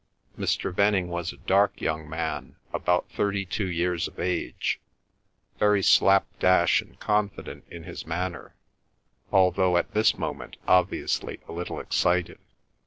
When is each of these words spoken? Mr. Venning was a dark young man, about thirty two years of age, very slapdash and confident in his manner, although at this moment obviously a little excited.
Mr. 0.35 0.73
Venning 0.73 1.09
was 1.09 1.31
a 1.31 1.37
dark 1.37 1.79
young 1.79 2.09
man, 2.09 2.55
about 2.73 3.07
thirty 3.11 3.45
two 3.45 3.69
years 3.69 4.07
of 4.07 4.19
age, 4.19 4.79
very 5.59 5.83
slapdash 5.83 6.81
and 6.81 6.99
confident 6.99 7.63
in 7.69 7.83
his 7.83 8.07
manner, 8.07 8.55
although 9.31 9.77
at 9.77 9.91
this 9.93 10.17
moment 10.17 10.57
obviously 10.67 11.39
a 11.47 11.51
little 11.51 11.79
excited. 11.79 12.39